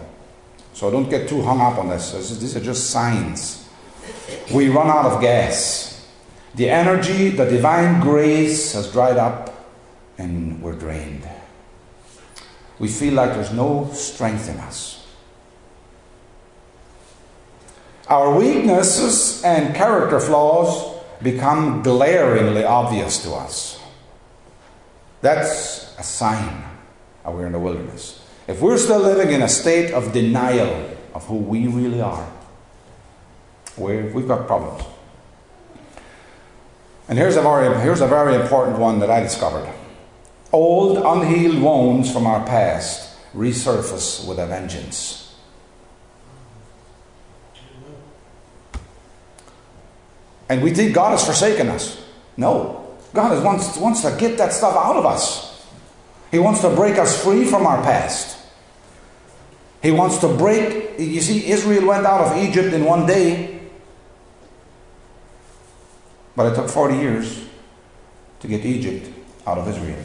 [0.74, 2.12] So don't get too hung up on this.
[2.12, 3.68] These are just signs.
[4.52, 6.08] We run out of gas.
[6.54, 9.54] The energy, the divine grace has dried up
[10.18, 11.28] and we're drained.
[12.78, 15.01] We feel like there's no strength in us.
[18.12, 23.80] Our weaknesses and character flaws become glaringly obvious to us.
[25.22, 26.62] That's a sign
[27.24, 28.22] that we're in the wilderness.
[28.46, 32.30] If we're still living in a state of denial of who we really are,
[33.78, 34.84] we have got problems.
[37.08, 39.72] And here's a, very, here's a very important one that I discovered.
[40.52, 45.31] Old, unhealed wounds from our past resurface with a vengeance.
[50.48, 52.02] And we think God has forsaken us.
[52.36, 52.82] No.
[53.14, 55.66] God wants, wants to get that stuff out of us.
[56.30, 58.38] He wants to break us free from our past.
[59.82, 60.98] He wants to break.
[60.98, 63.60] You see, Israel went out of Egypt in one day,
[66.34, 67.44] but it took 40 years
[68.40, 69.10] to get Egypt
[69.46, 70.02] out of Israel.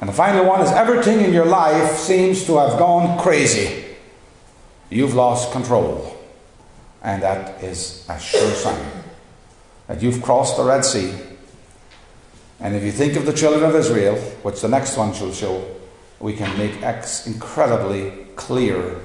[0.00, 3.84] And the final one is everything in your life seems to have gone crazy.
[4.90, 6.16] You've lost control.
[7.02, 9.01] And that is a sure sign
[9.92, 11.12] that you've crossed the Red Sea
[12.62, 15.66] and if you think of the children of Israel, which the next one shall show,
[16.20, 19.00] we can make X incredibly clear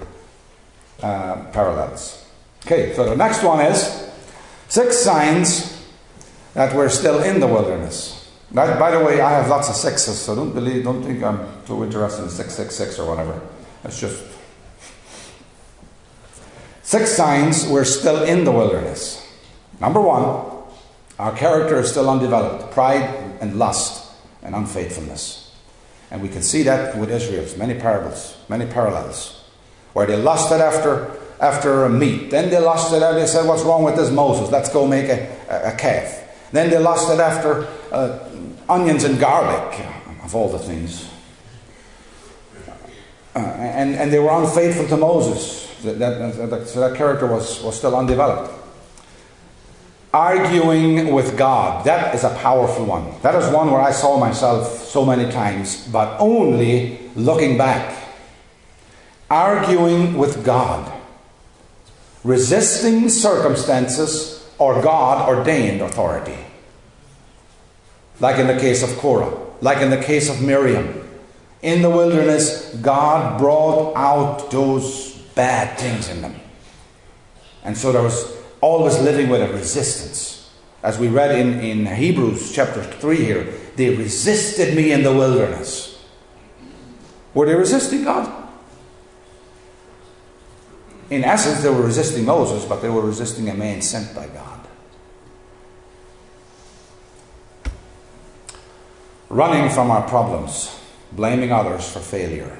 [1.01, 2.23] uh, parallels.
[2.65, 4.11] Okay, so the next one is
[4.67, 5.83] six signs
[6.53, 8.31] that we're still in the wilderness.
[8.51, 11.39] By, by the way, I have lots of sixes, so don't believe, don't think I'm
[11.65, 13.41] too interested in six six six or whatever.
[13.83, 14.23] It's just
[16.83, 19.27] six signs we're still in the wilderness.
[19.81, 20.56] Number one,
[21.19, 22.71] our character is still undeveloped.
[22.71, 24.11] Pride and lust
[24.43, 25.55] and unfaithfulness.
[26.11, 29.43] And we can see that with Israel's many parables, many parallels,
[29.93, 32.31] where they lusted after after meat.
[32.31, 34.51] Then they lusted after, they said, What's wrong with this Moses?
[34.51, 36.23] Let's go make a, a, calf.
[36.51, 38.27] Then they lusted after uh,
[38.69, 39.85] onions and garlic,
[40.23, 41.09] of all the things.
[43.35, 45.67] Uh, and, and they were unfaithful to Moses.
[45.83, 48.66] That, that, that, so that character was, was still undeveloped
[50.17, 51.85] arguing with God.
[51.85, 53.13] That is a powerful one.
[53.21, 57.95] That is one where I saw myself so many times, but only looking back.
[59.29, 60.91] Arguing with God.
[62.23, 66.37] Resisting circumstances or God ordained authority.
[68.19, 71.07] Like in the case of Korah, like in the case of Miriam.
[71.61, 76.35] In the wilderness, God brought out those bad things in them.
[77.63, 80.49] And so there was always living with a resistance.
[80.83, 86.03] As we read in, in Hebrews chapter 3 here, they resisted me in the wilderness.
[87.33, 88.49] Were they resisting God?
[91.09, 94.67] In essence, they were resisting Moses, but they were resisting a man sent by God.
[99.29, 100.79] Running from our problems,
[101.11, 102.59] blaming others for failure.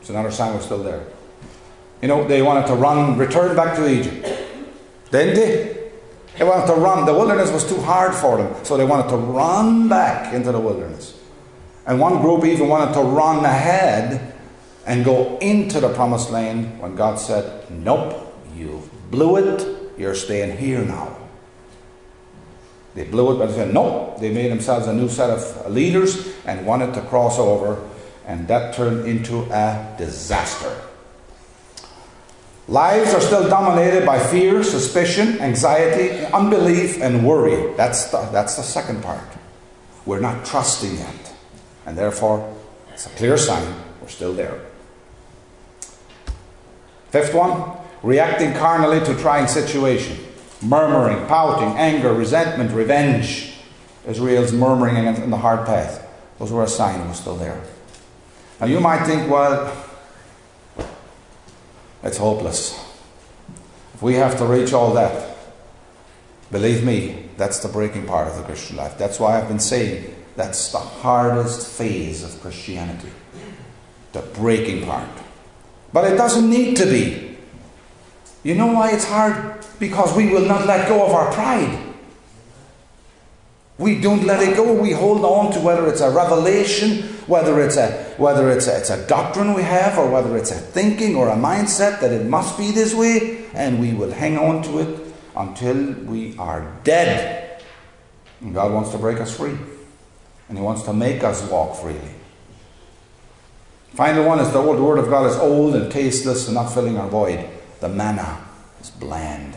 [0.00, 1.06] It's another sign we're still there.
[2.02, 4.43] You know, they wanted to run, return back to Egypt.
[5.14, 5.90] Didn't they?
[6.36, 7.06] They wanted to run.
[7.06, 10.58] The wilderness was too hard for them, so they wanted to run back into the
[10.58, 11.16] wilderness.
[11.86, 14.34] And one group even wanted to run ahead
[14.84, 20.56] and go into the promised land when God said, Nope, you blew it, you're staying
[20.56, 21.16] here now.
[22.96, 24.18] They blew it, but they said, Nope.
[24.18, 27.88] They made themselves a new set of leaders and wanted to cross over,
[28.26, 30.76] and that turned into a disaster.
[32.66, 37.74] Lives are still dominated by fear, suspicion, anxiety, unbelief, and worry.
[37.74, 39.26] That's the, that's the second part.
[40.06, 41.34] We're not trusting yet.
[41.84, 42.56] And therefore,
[42.92, 44.60] it's a clear sign we're still there.
[47.10, 50.18] Fifth one, reacting carnally to trying situation.
[50.62, 53.54] Murmuring, pouting, anger, resentment, revenge.
[54.06, 56.06] Israel's murmuring in the hard path.
[56.38, 57.60] Those were a sign we're still there.
[58.60, 59.83] Now you might think, well,
[62.04, 62.78] it's hopeless.
[63.94, 65.36] If we have to reach all that,
[66.52, 68.96] believe me, that's the breaking part of the Christian life.
[68.98, 73.10] That's why I've been saying that's the hardest phase of Christianity.
[74.12, 75.08] The breaking part.
[75.92, 77.36] But it doesn't need to be.
[78.42, 79.64] You know why it's hard?
[79.80, 81.80] Because we will not let go of our pride.
[83.78, 84.72] We don't let it go.
[84.72, 88.90] We hold on to whether it's a revelation whether it's a whether it's a, it's
[88.90, 92.58] a doctrine we have or whether it's a thinking or a mindset that it must
[92.58, 97.62] be this way, and we will hang on to it until we are dead.
[98.40, 99.56] And God wants to break us free.
[100.48, 102.14] And He wants to make us walk freely.
[103.94, 106.98] Final one is the old word of God is old and tasteless and not filling
[106.98, 107.48] our void.
[107.80, 108.44] The manna
[108.80, 109.54] is bland.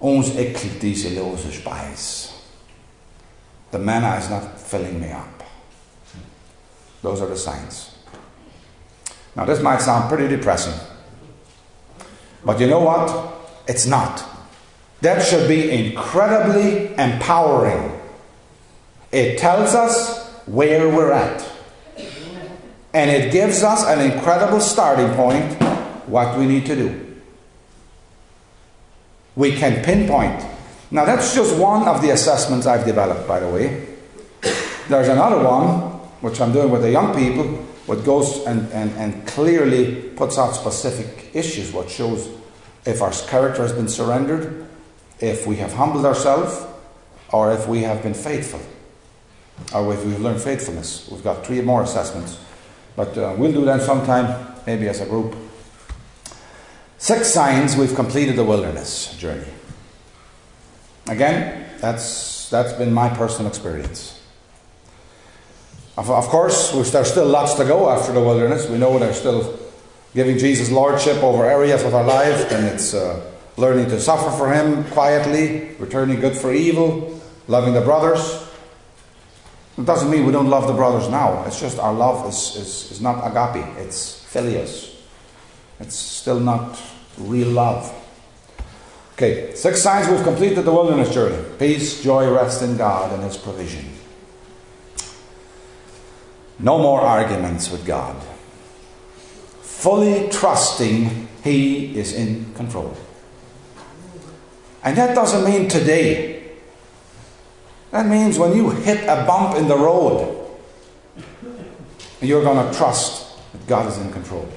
[0.00, 2.32] Ons ekkelt diese lose Speis.
[3.70, 5.37] The manna is not filling me up.
[7.02, 7.96] Those are the signs.
[9.36, 10.74] Now, this might sound pretty depressing.
[12.44, 13.34] But you know what?
[13.68, 14.24] It's not.
[15.00, 18.00] That should be incredibly empowering.
[19.12, 21.48] It tells us where we're at.
[22.92, 25.62] And it gives us an incredible starting point
[26.08, 27.16] what we need to do.
[29.36, 30.44] We can pinpoint.
[30.90, 33.86] Now, that's just one of the assessments I've developed, by the way.
[34.88, 37.44] There's another one, which I'm doing with the young people,
[37.86, 42.28] which goes and, and, and clearly puts out specific issues, what shows
[42.84, 44.66] if our character has been surrendered,
[45.20, 46.66] if we have humbled ourselves,
[47.32, 48.60] or if we have been faithful,
[49.74, 51.08] or if we've learned faithfulness.
[51.10, 52.38] We've got three more assessments.
[52.96, 55.36] But uh, we'll do that sometime, maybe as a group.
[56.96, 59.46] Six signs we've completed the wilderness journey.
[61.08, 64.17] Again, that's, that's been my personal experience.
[65.98, 68.68] Of, course, there's still lots to go after the wilderness.
[68.68, 69.58] We know there's still
[70.14, 73.20] giving Jesus lordship over areas of our life, and it's uh,
[73.56, 78.46] learning to suffer for Him quietly, returning good for evil, loving the brothers.
[79.76, 81.44] It doesn't mean we don't love the brothers now.
[81.46, 84.94] It's just our love is, is, is not agape, it's philios.
[85.80, 86.80] It's still not
[87.18, 87.92] real love.
[89.14, 93.36] Okay, six signs we've completed the wilderness journey peace, joy, rest in God and His
[93.36, 93.97] provision.
[96.58, 98.16] No more arguments with God.
[99.62, 102.96] Fully trusting He is in control.
[104.82, 106.52] And that doesn't mean today.
[107.90, 110.34] That means when you hit a bump in the road,
[112.20, 114.48] you're going to trust that God is in control.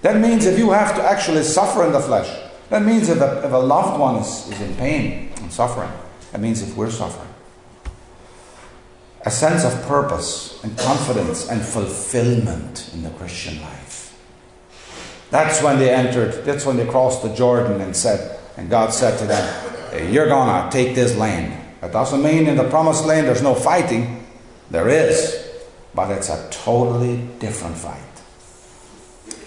[0.00, 2.28] That means if you have to actually suffer in the flesh,
[2.70, 5.90] that means if a, if a loved one is, is in pain and suffering,
[6.32, 7.31] that means if we're suffering.
[9.24, 14.18] A sense of purpose and confidence and fulfillment in the Christian life.
[15.30, 19.18] That's when they entered, that's when they crossed the Jordan and said, and God said
[19.18, 21.58] to them, You're gonna take this land.
[21.80, 24.26] That doesn't mean in the promised land there's no fighting.
[24.70, 25.48] There is,
[25.94, 27.98] but it's a totally different fight.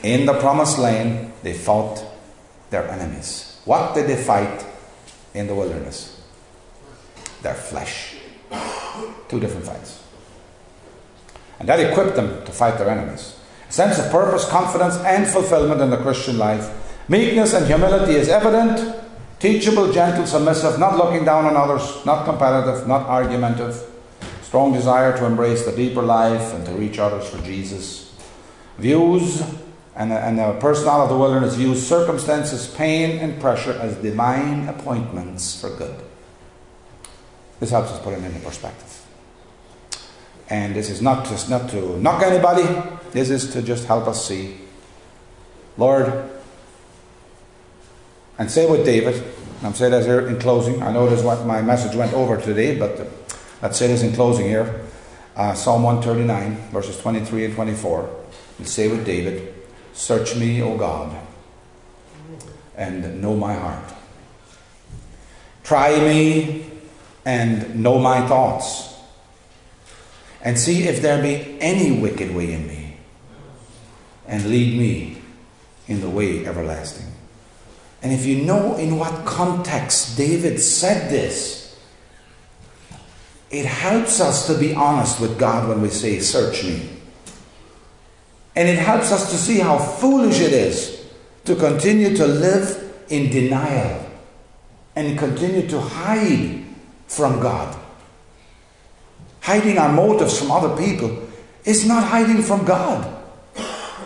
[0.03, 2.03] In the promised land, they fought
[2.69, 3.59] their enemies.
[3.65, 4.65] What did they fight
[5.33, 6.21] in the wilderness?
[7.41, 8.14] Their flesh.
[9.27, 10.03] Two different fights.
[11.59, 13.39] And that equipped them to fight their enemies.
[13.69, 16.69] A sense of purpose, confidence, and fulfillment in the Christian life.
[17.07, 18.95] Meekness and humility is evident.
[19.39, 23.81] Teachable, gentle, submissive, not looking down on others, not competitive, not argumentative.
[24.41, 28.15] Strong desire to embrace the deeper life and to reach others for Jesus.
[28.77, 29.41] Views
[29.95, 33.95] and a, and a person out of the wilderness views circumstances, pain, and pressure as
[33.97, 35.95] divine appointments for good.
[37.59, 39.01] This helps us put it into perspective.
[40.49, 42.65] And this is not just not to knock anybody,
[43.11, 44.57] this is to just help us see.
[45.77, 46.29] Lord,
[48.37, 50.83] and say with David, and I'm saying this here in closing.
[50.83, 53.05] I know this is what my message went over today, but uh,
[53.61, 54.81] let's say this in closing here.
[55.35, 58.09] Uh, Psalm 139, verses 23 and 24.
[58.59, 59.53] We'll say with David,
[59.93, 61.15] Search me, O God,
[62.75, 63.93] and know my heart.
[65.63, 66.64] Try me
[67.25, 68.93] and know my thoughts.
[70.41, 72.97] And see if there be any wicked way in me.
[74.27, 75.17] And lead me
[75.87, 77.07] in the way everlasting.
[78.03, 81.79] And if you know in what context David said this,
[83.49, 86.89] it helps us to be honest with God when we say, Search me.
[88.55, 91.05] And it helps us to see how foolish it is
[91.45, 94.09] to continue to live in denial
[94.95, 96.64] and continue to hide
[97.07, 97.77] from God.
[99.41, 101.27] Hiding our motives from other people
[101.63, 103.11] is not hiding from God.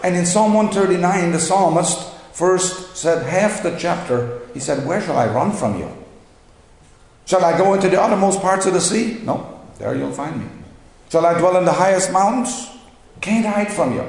[0.03, 5.17] And in Psalm 139, the psalmist first said half the chapter, he said, Where shall
[5.17, 5.89] I run from you?
[7.25, 9.19] Shall I go into the uttermost parts of the sea?
[9.23, 10.49] No, there you'll find me.
[11.09, 12.69] Shall I dwell in the highest mountains?
[13.21, 14.05] Can't hide from you.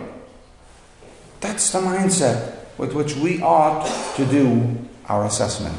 [1.41, 3.87] That's the mindset with which we ought
[4.17, 5.77] to do our assessment.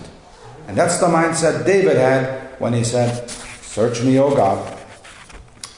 [0.68, 3.30] And that's the mindset David had when he said,
[3.62, 4.78] Search me, O God,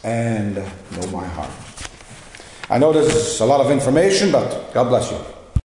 [0.03, 1.49] and know my heart.
[2.69, 5.32] I know this is a lot of information, but God bless you.